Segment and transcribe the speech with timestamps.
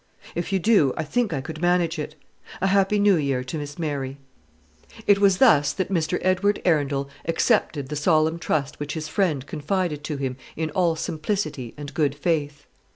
[0.33, 2.15] If you do, I think I could manage it.
[2.59, 4.17] A happy new year to Miss Mary!"
[5.05, 6.17] It was thus that Mr.
[6.23, 11.75] Edward Arundel accepted the solemn trust which his friend confided to him in all simplicity
[11.77, 12.65] and good faith.